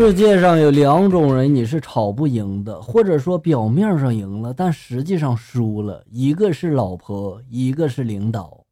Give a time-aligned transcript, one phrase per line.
[0.00, 6.02] 世界上有两种人，你是吵不赢的，或者说表面上赢了，但实际上输了。
[6.10, 8.64] 一个是老婆，一个是领导。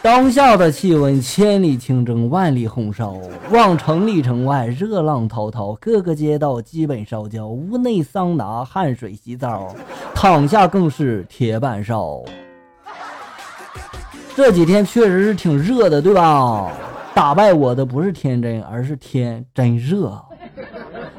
[0.00, 3.16] 当下的气温千里清蒸，万里红烧，
[3.50, 9.74] 望城里城外热浪滔滔，各个街道基本烧焦，屋内桑拿汗水洗澡，
[10.14, 12.22] 躺下更是铁板烧。
[14.36, 16.70] 这几天确实是挺热的，对吧？
[17.16, 20.22] 打败我的不是天真，而是天真热。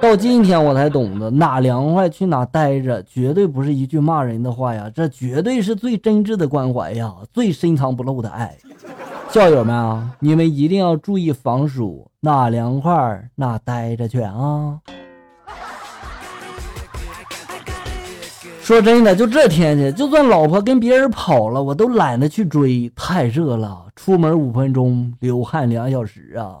[0.00, 8.56] 到今天我才懂得，哪凉快去哪待着，绝对不是一句骂人的话呀，这绝对是最真挚的关怀呀，最深藏不露的爱。
[9.28, 14.80] 校友们啊，你们一定要注意防暑，哪凉快哪待着去啊。
[18.62, 23.86] 说真的，就这天气，就算老婆跟别人跑了，我都懒得去追，太热了。
[23.96, 26.56] 出门五分钟，流汗两小时啊！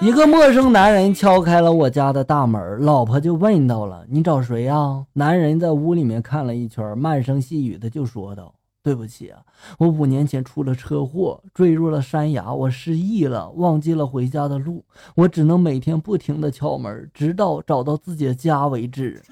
[0.00, 8.52] 一个陌生男人敲开了我家的大门，老婆就问到了：“你找谁呀？”男人在屋里面看了一圈，慢声细语的就说道。
[8.88, 9.38] 对不起啊，
[9.76, 14.82] 我五年前出了车祸，坠入了山崖，我失忆了，忘记了回家的路，
[15.14, 19.22] 我只能每天不停的敲门，直到找到自己的家为止。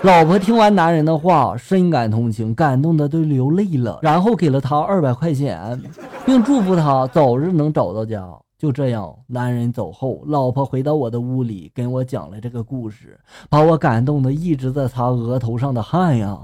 [0.00, 5.78] 老婆听完男人的话，深感同情，感动的都流泪了，然后给了他二百块钱，
[6.24, 8.26] 并祝福他早日能找到家。
[8.58, 16.38] 就这样，男人走后，老婆回到我的屋里，跟我讲了这个故事，把我感动的一直在擦额头上的汗呀。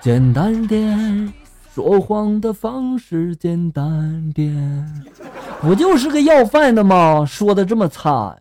[0.00, 1.32] 简单点，
[1.74, 5.04] 说谎的方式简单点，
[5.60, 7.24] 不就是个要饭的吗？
[7.26, 8.36] 说的这么惨。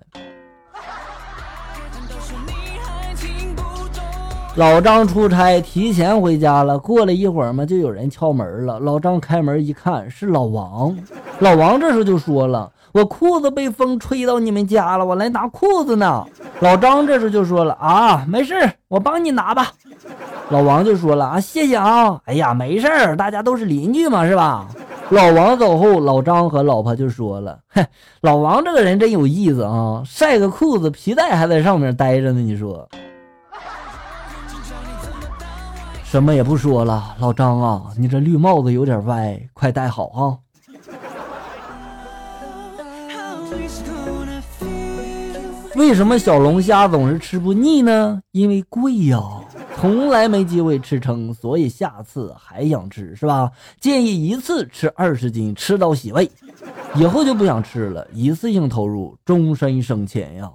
[4.56, 8.80] 老张出差提前回家了，过了一会儿嘛，就有人敲门了。
[8.80, 10.96] 老张开门一看，是老王。
[11.40, 16.26] 老王这时候就说了：“我裤子被风吹到你们家了，我来拿裤子呢。”
[16.62, 18.56] 老张这时候就说了：“啊，没事，
[18.88, 19.74] 我帮你拿吧。”
[20.50, 24.68] 老王就说了啊，谢谢啊，哎呀，没事儿，大家都是邻居嘛，是吧？
[25.10, 27.86] 老王走后，老张和老婆就说了，嘿，
[28.22, 32.88] 老王这个人真有意思啊，晒个裤子，皮带还在上面待着呢，你说？
[36.04, 40.45] 什么也不说了，老张啊，你这绿帽子有点歪，快戴好啊。
[45.76, 48.22] 为什么小龙虾总是吃不腻呢？
[48.32, 49.20] 因为贵呀。
[49.78, 53.52] 从来没机会吃撑，所以下次还想吃，是吧？
[53.80, 56.32] 建议一次吃二十斤，吃到洗胃，
[56.96, 58.08] 以后就不想吃了。
[58.14, 60.50] 一次性投入，终身省钱呀！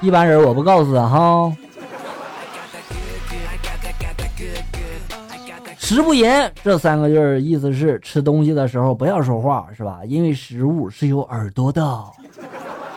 [0.00, 1.56] 一般人我不告诉他哈。
[5.78, 10.00] 食不言这三个字意思是吃东西的时候不要说话，是吧？
[10.06, 12.04] 因为食物是有耳朵的。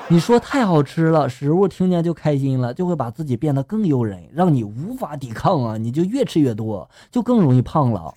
[0.07, 5.77] 你说太好吃了，食物听见就开心了，就会把自己变得更诱人，让你无法抵抗啊！
[5.77, 8.13] 你就越吃越多，就更容易胖了。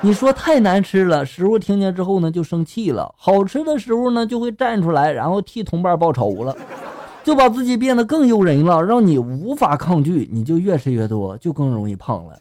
[0.00, 6.56] 你说太难吃了，食物听见之后呢就生气了，好吃的食物呢就会站出来，然后替同伴报仇了，
[7.22, 12.36] 就把自己变得更诱人了，让你无法抗拒，你就越吃越多，就更容易胖了。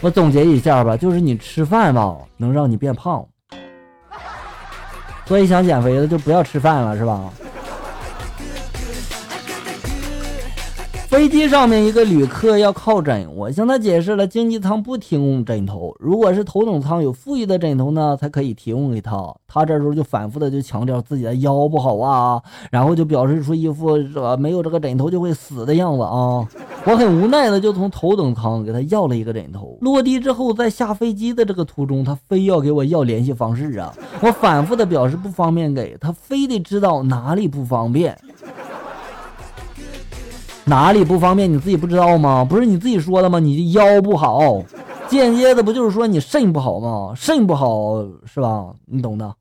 [0.00, 3.26] 我总结一下吧，就是你吃饭吧，能让你变胖。
[5.30, 7.20] 所以想减肥的就不要吃饭了，是吧？
[11.10, 19.34] 飞机上面一个旅客要靠枕，我向他解释了，经济舱不提供枕头，如果是头等舱有富裕的枕头呢，才可以提供给他。
[19.48, 22.40] 他这时候就反复的就强调自己的腰不好啊，
[22.70, 26.46] 然后就表示出一副呃没有这个枕头就会死的样子啊。
[26.84, 29.76] 我很无奈的就从头等舱给他要了一个枕头。
[29.80, 33.92] 落地之后，在下飞机的这个途中，他非要给我要联系方式啊！
[34.20, 38.16] 我反复的表示不方便给他，非得知道哪里不方便。
[40.70, 42.46] 哪里不方便你自己不知道吗？
[42.48, 43.40] 不是你自己说的吗？
[43.40, 44.62] 你腰不好，
[45.08, 47.12] 间接的不就是说你肾不好吗？
[47.16, 48.66] 肾不好是吧？
[48.86, 49.34] 你懂的。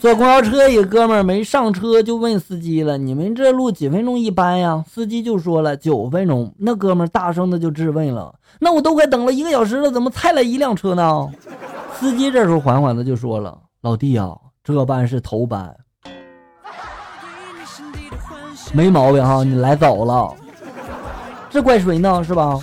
[0.00, 11.30] 坐公交车，一哥们儿没上车就问司机了：“你们这路几分钟一班呀？”司机就说了：“九分钟。”那哥们儿大声的就质问了：“那我都快等了一个小时了，怎么才来一辆车呢？”
[11.94, 15.72] 司机这时候缓缓的就说了：“老弟啊，这班是头班，
[18.72, 20.34] 没毛病哈，你来早了，
[21.50, 22.22] 这怪谁呢？
[22.24, 22.58] 是吧？”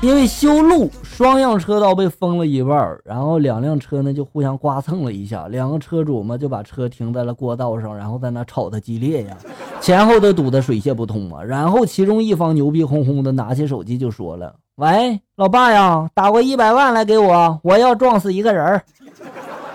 [0.00, 0.90] 因为修路。
[1.02, 9.36] 双向车道被封了一半，然后两辆车呢就互相刮蹭了一下，两个车主嘛就把车停在了过道上，然后在那吵得激烈呀，
[9.80, 11.42] 前后都堵得水泄不通啊。
[11.42, 18.80] 然后其中一方牛逼哄哄的拿起手机就说了：“喂，老爸呀，打过一百万来给我，我要撞死一个人。”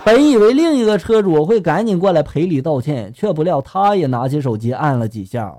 [0.06, 5.56] 本以为另一个车主会赶紧过来赔礼道歉，却不料他也拿起手机按了几下：“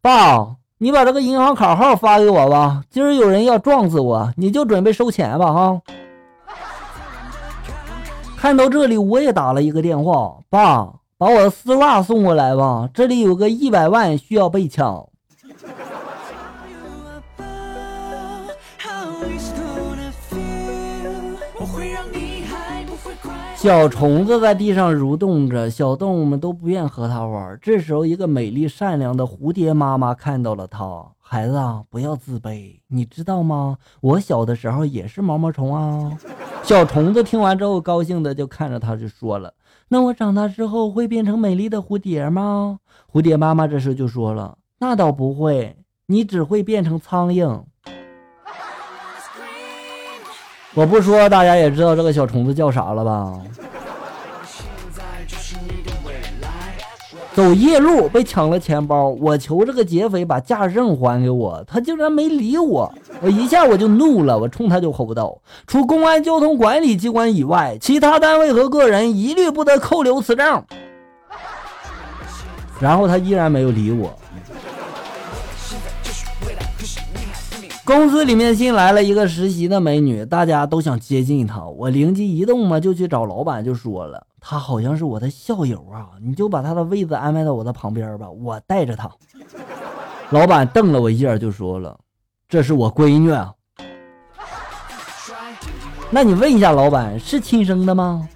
[0.00, 5.82] 爸。”你把这个银行卡号发给我吧，今儿有人要撞死我，你就准备收钱吧，哈。
[8.36, 15.07] 看到这里，我也打了一个电话，爸，把我的丝袜送过来吧，这里有个一百万需要被抢。
[23.58, 27.58] 小虫子在地上蠕动着，小动物们都不愿和它玩。
[27.60, 31.04] 这时候，一个美丽善良的蝴蝶妈妈看到了它。
[31.18, 33.76] 孩子啊，不要自卑，你知道吗？
[34.00, 36.16] 我小的时候也是毛毛虫啊。
[36.62, 39.52] 小虫子听完之后，高兴的就看着它，就说了
[39.90, 42.78] ：“那我长大之后会变成美丽的蝴蝶吗？”
[43.12, 45.76] 蝴蝶妈妈这时就说了：“那倒不会，
[46.06, 47.64] 你只会变成苍蝇。”
[50.78, 53.32] 我不说，大家也知道这个小虫子叫啥了吧？
[57.34, 65.36] 走夜路被抢了钱包，我求这个劫匪把驾驶证还给我，他竟然没理我，我一下我就怒了，我冲他就吼道
[65.66, 70.62] ：“除公安交通管理机关以外，其他单位和个人一律不得扣留此证。”
[72.78, 74.16] 然后他依然没有理我。
[77.88, 81.64] 公司里面新来了一个实习的美女，大家都想接近她。
[81.64, 89.10] 我灵机一动嘛，就去找老板，就说了，她好像是我的校友啊，你就把她的位子安排到我的旁边吧，我带着她。
[90.28, 91.98] 老板瞪了我一眼，就说了，
[92.46, 93.54] 这是我闺女啊。
[96.10, 98.28] 那你问一下老板，是亲生的吗？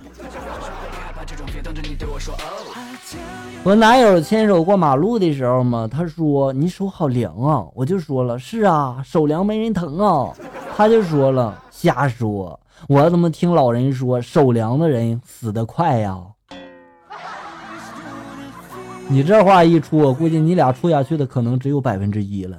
[3.65, 10.33] 我男友牵手过马路的时候嘛，他说你手好凉啊，我就说了是啊，手凉没人疼啊。
[10.77, 16.19] 他就说了瞎说，我怎么听老人说手凉的人死得快呀？
[19.07, 22.59] 你这话一出，我估计你俩处下去的可能只有百分之一了。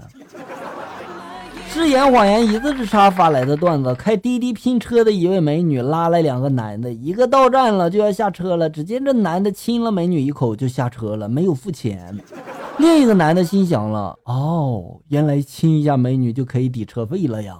[1.73, 12.15] 誓言谎言一字之差发来的段子：开滴滴拼车的一位美女拉来两个男的，一个到站了就要下车了，只见这男的亲了美女一口就下车了，没有付钱。
[12.77, 17.55] 另一个男的心想了：哦，原来亲一下美女就可以抵车费了呀！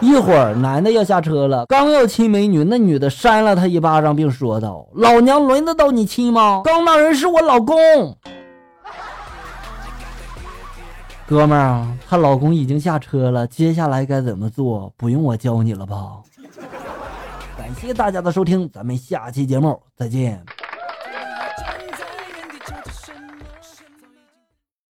[0.00, 6.62] 一会儿男的要下车了，刚要亲美女，那女的扇了他一巴掌，并说道：“老娘轮得到你亲吗？
[6.64, 7.76] 刚那人是我老公。”
[11.28, 14.90] 哥们儿啊，她老公已经下车了，接下来该怎么做？
[14.96, 16.22] 不用我教你了吧？
[17.58, 20.42] 感谢大家的收听，咱们下期节目再见。